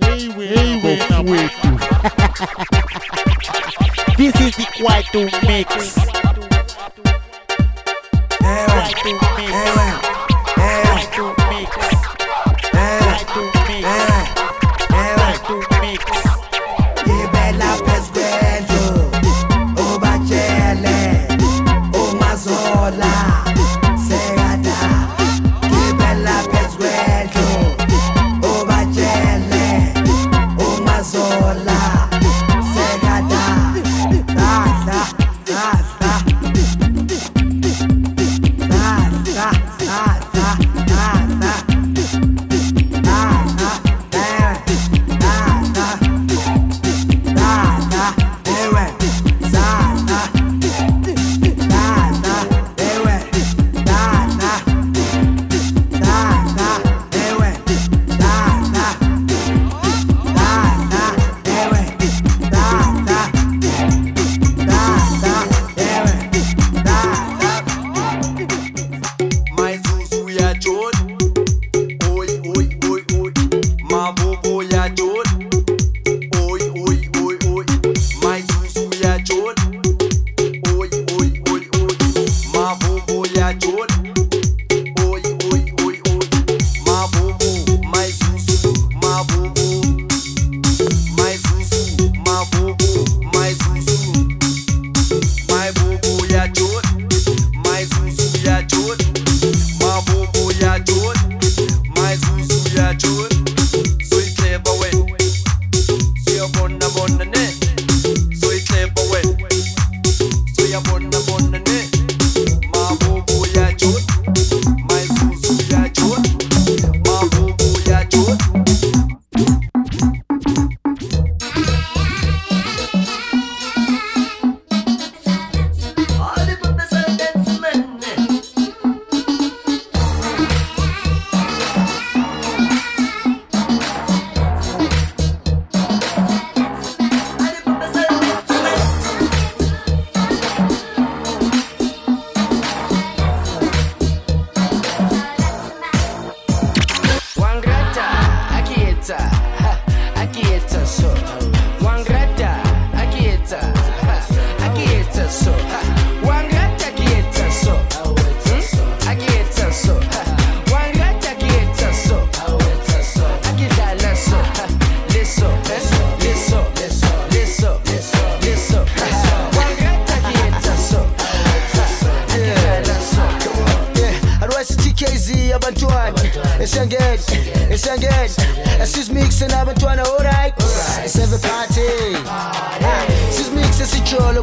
Hey, 0.00 0.28
we, 0.36 0.46
hey, 0.48 0.74
we, 0.82 0.96
we 1.30 1.38
This 4.16 4.34
is 4.40 4.56
the 4.56 4.66
Kwaito 4.74 5.30
mix. 5.46 5.94
Quite 8.74 8.96
to 11.12 11.24
mix. 11.48 11.70
Quite 12.72 13.53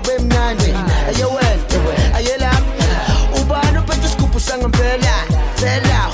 wewe 0.07 0.19
mnani 0.19 0.73
aye 1.07 1.25
wewe 1.25 2.37
la 2.37 2.51
pete 3.81 4.07
skupu 4.07 4.39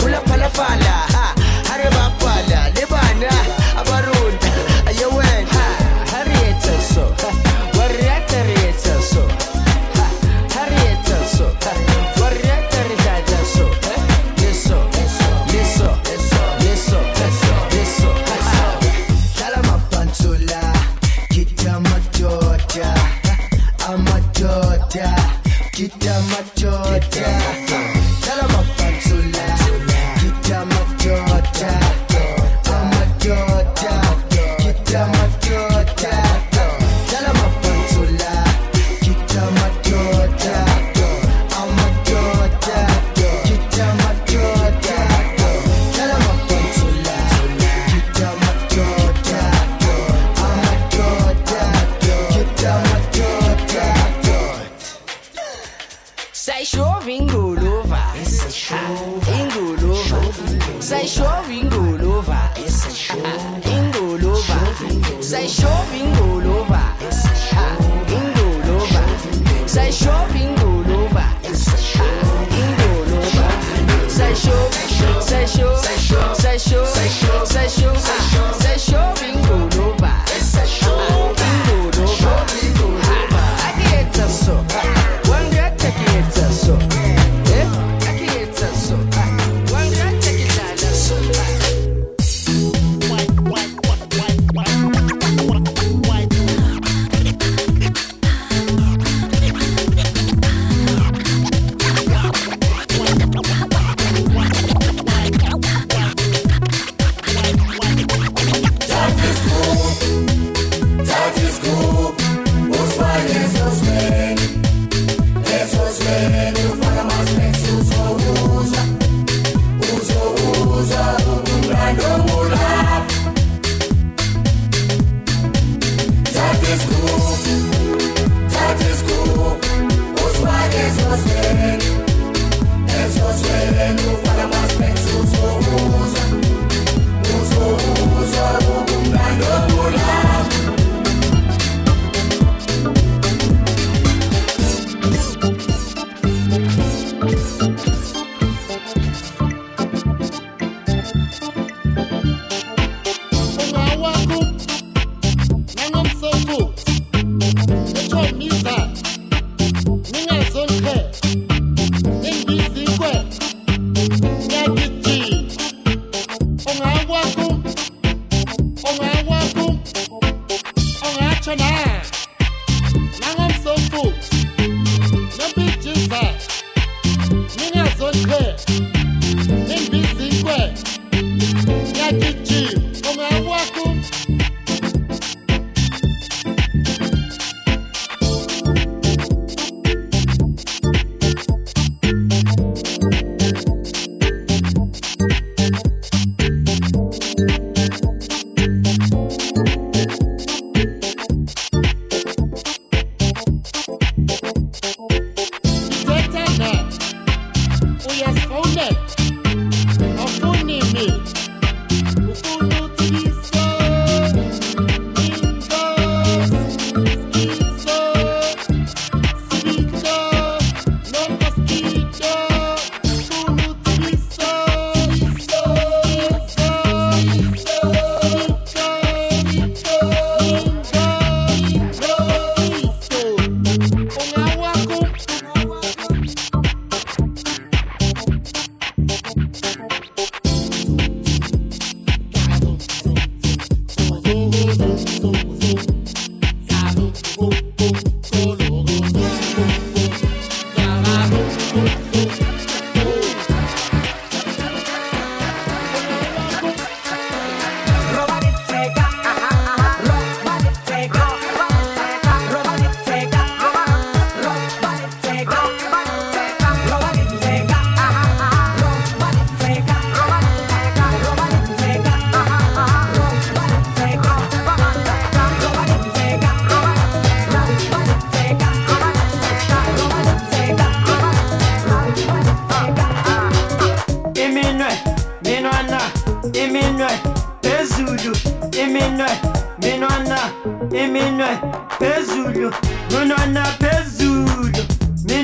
hula 0.01 0.21
fala 0.49 1.16
say 65.27 65.45
sure. 65.45 65.76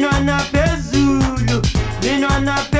Menor 0.04 0.20
na 0.26 0.44
Besulho, 0.52 1.62
menor 2.04 2.42
na 2.42 2.56
Besulho. 2.56 2.73